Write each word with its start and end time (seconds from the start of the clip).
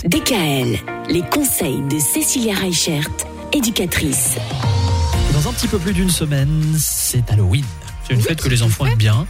DKL, 0.00 0.78
les 1.10 1.20
conseils 1.30 1.82
de 1.88 1.98
Cécilia 1.98 2.54
Reichert, 2.54 3.08
éducatrice. 3.52 4.36
Dans 5.34 5.48
un 5.48 5.52
petit 5.52 5.68
peu 5.68 5.78
plus 5.78 5.92
d'une 5.92 6.08
semaine, 6.10 6.74
c'est 6.78 7.30
Halloween. 7.30 7.64
C'est 8.08 8.14
une 8.14 8.20
fête 8.22 8.40
que 8.40 8.48
les 8.48 8.62
enfants 8.62 8.86
aiment 8.86 8.96
bien. 8.96 9.26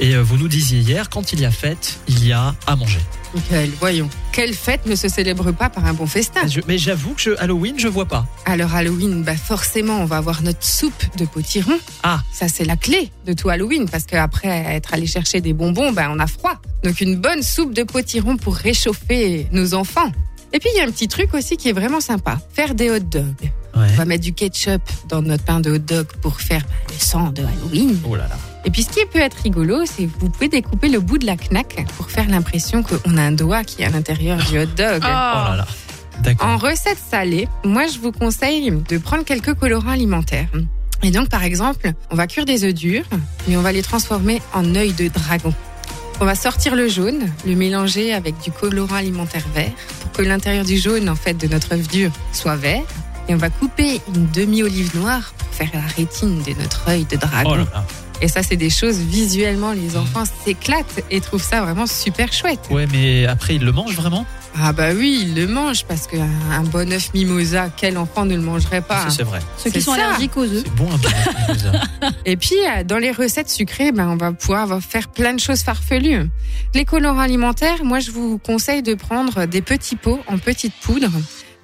Et 0.00 0.14
euh, 0.16 0.22
vous 0.22 0.36
nous 0.38 0.48
disiez 0.48 0.80
hier, 0.80 1.10
quand 1.10 1.32
il 1.34 1.40
y 1.40 1.44
a 1.44 1.50
fête, 1.52 2.00
il 2.08 2.26
y 2.26 2.32
a 2.32 2.54
à 2.66 2.74
manger. 2.76 2.98
Michael, 3.34 3.70
voyons. 3.78 4.08
Quelle 4.32 4.54
fête 4.54 4.86
ne 4.86 4.96
se 4.96 5.08
célèbre 5.08 5.52
pas 5.52 5.68
par 5.68 5.84
un 5.84 5.92
bon 5.92 6.06
festin? 6.06 6.40
Mais 6.66 6.78
j'avoue 6.78 7.12
que 7.14 7.20
je- 7.20 7.30
Halloween, 7.38 7.78
je 7.78 7.86
vois 7.86 8.06
pas. 8.06 8.26
Alors 8.46 8.74
Halloween, 8.74 9.22
bah 9.22 9.36
forcément, 9.36 10.00
on 10.00 10.06
va 10.06 10.16
avoir 10.16 10.42
notre 10.42 10.64
soupe 10.64 11.04
de 11.18 11.26
potiron. 11.26 11.78
Ah, 12.02 12.20
Ça, 12.32 12.48
c'est 12.48 12.64
la 12.64 12.76
clé 12.76 13.10
de 13.26 13.32
tout 13.34 13.48
Halloween, 13.50 13.86
parce 13.88 14.04
qu'après 14.04 14.48
être 14.74 14.92
allé 14.94 15.06
chercher 15.06 15.40
des 15.40 15.52
bonbons, 15.52 15.92
bah, 15.92 16.08
on 16.10 16.18
a 16.18 16.26
froid. 16.26 16.54
Donc 16.86 17.00
une 17.00 17.16
bonne 17.16 17.42
soupe 17.42 17.74
de 17.74 17.82
potiron 17.82 18.36
pour 18.36 18.54
réchauffer 18.54 19.48
nos 19.50 19.74
enfants. 19.74 20.12
Et 20.52 20.60
puis 20.60 20.68
il 20.72 20.78
y 20.78 20.80
a 20.80 20.84
un 20.84 20.90
petit 20.92 21.08
truc 21.08 21.34
aussi 21.34 21.56
qui 21.56 21.68
est 21.68 21.72
vraiment 21.72 22.00
sympa, 22.00 22.38
faire 22.54 22.76
des 22.76 22.90
hot 22.90 23.00
dogs. 23.00 23.24
ouais. 23.42 23.50
On 23.74 23.96
va 23.96 24.04
mettre 24.04 24.22
du 24.22 24.32
ketchup 24.32 24.82
dans 25.08 25.20
notre 25.20 25.42
pain 25.42 25.58
de 25.58 25.72
hot 25.72 25.78
dog 25.78 26.06
pour 26.22 26.40
faire 26.40 26.62
bah, 26.62 26.94
le 26.94 27.04
sang 27.04 27.30
de 27.30 27.42
Halloween. 27.42 27.98
Oh 28.08 28.14
là 28.14 28.28
là. 28.28 28.36
Et 28.64 28.70
puis 28.70 28.84
ce 28.84 28.90
qui 28.90 29.00
peut 29.12 29.18
être 29.18 29.38
rigolo, 29.42 29.84
c'est 29.84 30.04
que 30.04 30.20
vous 30.20 30.30
pouvez 30.30 30.48
découper 30.48 30.88
le 30.88 31.00
bout 31.00 31.18
de 31.18 31.26
la 31.26 31.34
knack 31.34 31.84
pour 31.96 32.08
faire 32.08 32.28
l'impression 32.28 32.84
qu'on 32.84 33.16
a 33.16 33.22
un 33.22 33.32
doigt 33.32 33.64
qui 33.64 33.82
est 33.82 33.86
à 33.86 33.90
l'intérieur 33.90 34.38
du 34.44 34.56
hot 34.56 34.66
dog. 34.76 35.00
Oh 35.02 35.08
là 35.08 35.54
là. 35.56 35.66
D'accord. 36.22 36.46
En 36.46 36.56
recette 36.56 36.98
salée, 37.10 37.48
moi 37.64 37.88
je 37.88 37.98
vous 37.98 38.12
conseille 38.12 38.70
de 38.70 38.98
prendre 38.98 39.24
quelques 39.24 39.54
colorants 39.54 39.90
alimentaires. 39.90 40.50
Et 41.02 41.10
donc 41.10 41.30
par 41.30 41.42
exemple, 41.42 41.90
on 42.12 42.14
va 42.14 42.28
cuire 42.28 42.44
des 42.44 42.62
œufs 42.62 42.72
durs, 42.72 43.04
mais 43.48 43.56
on 43.56 43.62
va 43.62 43.72
les 43.72 43.82
transformer 43.82 44.40
en 44.54 44.76
œil 44.76 44.92
de 44.92 45.08
dragon. 45.08 45.52
On 46.18 46.24
va 46.24 46.34
sortir 46.34 46.74
le 46.74 46.88
jaune, 46.88 47.30
le 47.46 47.54
mélanger 47.54 48.14
avec 48.14 48.38
du 48.42 48.50
colorant 48.50 48.96
alimentaire 48.96 49.44
vert 49.54 49.72
pour 50.00 50.12
que 50.12 50.22
l'intérieur 50.22 50.64
du 50.64 50.78
jaune 50.78 51.10
en 51.10 51.14
fait 51.14 51.34
de 51.34 51.46
notre 51.46 51.74
œuf 51.74 51.86
dur 51.88 52.10
soit 52.32 52.56
vert. 52.56 52.84
Et 53.28 53.34
on 53.34 53.38
va 53.38 53.50
couper 53.50 54.00
une 54.14 54.26
demi-olive 54.30 54.96
noire 54.96 55.34
pour 55.36 55.48
faire 55.48 55.68
la 55.74 55.86
rétine 55.94 56.42
de 56.42 56.52
notre 56.60 56.88
œil 56.88 57.04
de 57.04 57.16
dragon. 57.16 57.50
Oh 57.52 57.56
là 57.56 57.66
là. 57.72 57.86
Et 58.22 58.28
ça, 58.28 58.42
c'est 58.42 58.56
des 58.56 58.70
choses 58.70 58.96
visuellement, 58.96 59.72
les 59.72 59.98
enfants 59.98 60.24
s'éclatent 60.44 61.04
et 61.10 61.20
trouvent 61.20 61.42
ça 61.42 61.60
vraiment 61.60 61.86
super 61.86 62.32
chouette. 62.32 62.60
Ouais, 62.70 62.86
mais 62.90 63.26
après, 63.26 63.56
ils 63.56 63.64
le 63.64 63.72
mangent 63.72 63.96
vraiment? 63.96 64.24
Ah 64.58 64.72
bah 64.72 64.88
oui, 64.94 65.18
ils 65.22 65.34
le 65.34 65.46
mangent 65.46 65.84
parce 65.84 66.06
qu'un 66.06 66.28
un 66.50 66.62
bon 66.62 66.90
œuf 66.92 67.12
mimosa, 67.12 67.68
quel 67.76 67.98
enfant 67.98 68.24
ne 68.24 68.34
le 68.34 68.40
mangerait 68.40 68.80
pas 68.80 69.02
Ça, 69.02 69.10
C'est 69.10 69.22
vrai. 69.22 69.40
Ceux 69.58 69.70
qui 69.70 69.82
sont 69.82 69.94
ça. 69.94 70.06
allergiques 70.08 70.36
aux 70.36 70.44
œufs. 70.44 70.62
C'est 70.64 70.74
bon 70.74 70.88
un 70.92 70.98
peu. 70.98 71.08
ça. 71.58 71.72
Et 72.24 72.36
puis, 72.36 72.56
euh, 72.66 72.82
dans 72.84 72.98
les 72.98 73.10
recettes 73.12 73.50
sucrées, 73.50 73.92
ben, 73.92 74.08
on 74.08 74.16
va 74.16 74.32
pouvoir 74.32 74.80
faire 74.82 75.08
plein 75.08 75.34
de 75.34 75.40
choses 75.40 75.60
farfelues. 75.60 76.30
Les 76.74 76.84
colorants 76.84 77.20
alimentaires, 77.20 77.84
moi, 77.84 78.00
je 78.00 78.10
vous 78.10 78.38
conseille 78.38 78.82
de 78.82 78.94
prendre 78.94 79.44
des 79.46 79.60
petits 79.60 79.96
pots 79.96 80.20
en 80.26 80.38
petite 80.38 80.74
poudre. 80.80 81.10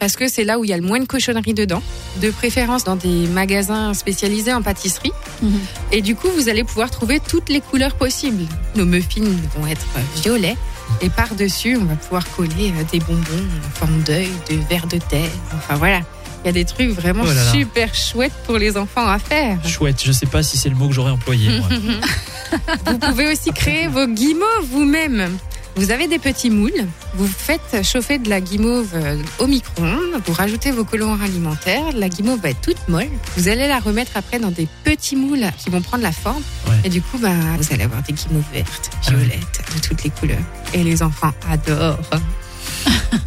Parce 0.00 0.16
que 0.16 0.28
c'est 0.28 0.44
là 0.44 0.58
où 0.58 0.64
il 0.64 0.70
y 0.70 0.72
a 0.72 0.78
le 0.78 0.82
moins 0.82 0.98
de 0.98 1.04
cochonneries 1.04 1.52
dedans, 1.52 1.82
de 2.22 2.30
préférence 2.30 2.84
dans 2.84 2.96
des 2.96 3.26
magasins 3.28 3.92
spécialisés 3.92 4.52
en 4.54 4.62
pâtisserie. 4.62 5.12
Mhm. 5.42 5.60
Et 5.92 6.00
du 6.00 6.16
coup, 6.16 6.28
vous 6.34 6.48
allez 6.48 6.64
pouvoir 6.64 6.90
trouver 6.90 7.20
toutes 7.20 7.50
les 7.50 7.60
couleurs 7.60 7.94
possibles. 7.94 8.44
Nos 8.76 8.86
muffins 8.86 9.20
vont 9.58 9.66
être 9.66 9.86
violets. 10.22 10.56
Et 11.02 11.08
par-dessus, 11.10 11.76
on 11.80 11.84
va 11.84 11.94
pouvoir 11.96 12.24
coller 12.36 12.72
euh, 12.76 12.84
des 12.92 12.98
bonbons 13.00 13.20
en 13.66 13.78
forme 13.78 14.00
d'œil, 14.02 14.30
de 14.50 14.56
verre 14.68 14.86
de 14.86 14.98
terre. 14.98 15.30
Enfin 15.54 15.76
voilà, 15.76 16.00
il 16.44 16.46
y 16.46 16.48
a 16.50 16.52
des 16.52 16.64
trucs 16.64 16.90
vraiment 16.90 17.22
Oh 17.26 17.28
là 17.32 17.34
là. 17.44 17.52
super 17.52 17.94
chouettes 17.94 18.32
pour 18.46 18.58
les 18.58 18.76
enfants 18.76 19.06
à 19.06 19.18
faire. 19.18 19.58
Chouette, 19.66 20.02
je 20.04 20.12
sais 20.12 20.26
pas 20.26 20.42
si 20.42 20.58
c'est 20.58 20.68
le 20.68 20.74
mot 20.76 20.88
que 20.88 20.94
j'aurais 20.94 21.10
employé. 21.12 21.58
moi. 21.58 21.68
Vous 22.86 22.98
pouvez 22.98 23.32
aussi 23.32 23.50
créer 23.52 23.86
vos 23.86 24.06
guimauves 24.06 24.66
vous-même. 24.70 25.38
Vous 25.76 25.90
avez 25.90 26.08
des 26.08 26.18
petits 26.18 26.50
moules, 26.50 26.86
vous 27.14 27.26
faites 27.26 27.84
chauffer 27.84 28.18
de 28.18 28.28
la 28.28 28.40
guimauve 28.40 28.90
euh, 28.94 29.16
au 29.38 29.46
micro-ondes, 29.46 30.20
vous 30.26 30.32
rajoutez 30.32 30.70
vos 30.70 30.84
colorants 30.84 31.20
alimentaires, 31.20 31.92
la 31.94 32.08
guimauve 32.08 32.40
va 32.40 32.50
être 32.50 32.60
toute 32.60 32.88
molle. 32.88 33.08
Vous 33.36 33.48
allez 33.48 33.66
la 33.66 33.78
remettre 33.78 34.12
après 34.16 34.38
dans 34.38 34.50
des 34.50 34.68
petits 34.84 35.16
moules 35.16 35.46
qui 35.58 35.70
vont 35.70 35.80
prendre 35.80 36.02
la 36.02 36.12
forme. 36.12 36.42
Ouais. 36.66 36.74
Et 36.84 36.88
du 36.88 37.00
coup, 37.00 37.18
bah, 37.18 37.30
vous 37.58 37.72
allez 37.72 37.84
avoir 37.84 38.02
des 38.02 38.12
guimauves 38.12 38.44
vertes, 38.52 38.90
violettes, 39.08 39.62
de 39.74 39.80
toutes 39.80 40.04
les 40.04 40.10
couleurs. 40.10 40.38
Et 40.74 40.84
les 40.84 41.02
enfants 41.02 41.32
adorent. 41.48 41.98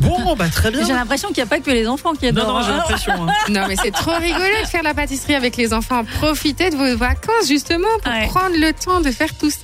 Bon, 0.03 0.35
bah 0.35 0.49
très 0.49 0.71
bien. 0.71 0.85
J'ai 0.85 0.93
l'impression 0.93 1.29
qu'il 1.29 1.37
n'y 1.37 1.43
a 1.43 1.45
pas 1.47 1.59
que 1.59 1.71
les 1.71 1.87
enfants 1.87 2.13
qui 2.13 2.25
Non, 2.31 2.41
adorent. 2.41 2.59
non, 2.59 2.65
j'ai 2.65 2.71
l'impression. 2.73 3.13
hein. 3.27 3.33
Non, 3.49 3.65
mais 3.67 3.75
c'est 3.81 3.91
trop 3.91 4.11
rigolo 4.15 4.43
de 4.63 4.67
faire 4.67 4.83
la 4.83 4.93
pâtisserie 4.93 5.35
avec 5.35 5.57
les 5.57 5.73
enfants. 5.73 6.03
Profitez 6.19 6.69
de 6.69 6.75
vos 6.75 6.97
vacances 6.97 7.47
justement 7.47 7.87
pour 8.03 8.11
Ouais. 8.11 8.27
prendre 8.27 8.55
le 8.55 8.71
temps 8.73 9.01
de 9.01 9.11
faire 9.11 9.33
tout 9.37 9.49
ça. 9.49 9.57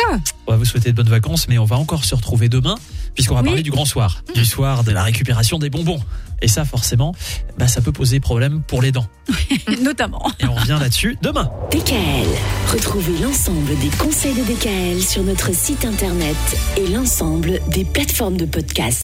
On 0.48 0.52
va 0.52 0.58
vous 0.58 0.66
souhaiter 0.66 0.92
de 0.92 0.96
bonnes 0.96 1.10
vacances, 1.10 1.48
mais 1.48 1.58
on 1.58 1.66
va 1.66 1.76
encore 1.78 2.06
se 2.06 2.16
retrouver 2.16 2.50
demain, 2.50 2.76
puisqu'on 3.14 3.36
va 3.36 3.42
Oui. 3.42 3.48
parler 3.48 3.64
du 3.64 3.72
grand 3.72 3.86
soir, 3.86 4.24
du 4.34 4.46
soir 4.46 4.84
de 4.84 4.92
la 4.92 5.04
récupération 5.04 5.60
des 5.60 5.70
bonbons. 5.70 6.00
Et 6.42 6.48
ça, 6.48 6.64
forcément, 6.64 7.14
bah, 7.58 7.68
ça 7.68 7.82
peut 7.82 7.92
poser 7.92 8.20
problème 8.22 8.62
pour 8.66 8.82
les 8.82 8.92
dents. 8.94 9.06
Notamment. 9.82 10.26
Et 10.40 10.46
on 10.46 10.54
revient 10.56 10.78
là-dessus 10.80 11.18
demain. 11.22 11.50
DKL, 11.70 12.26
retrouvez 12.72 13.18
l'ensemble 13.22 13.78
des 13.80 13.90
conseils 13.98 14.34
de 14.34 14.44
DKL 14.44 15.02
sur 15.02 15.24
notre 15.24 15.54
site 15.54 15.84
internet 15.86 16.38
et 16.78 16.88
l'ensemble 16.88 17.60
des 17.68 17.84
plateformes 17.84 18.38
de 18.38 18.46
podcast. 18.46 18.98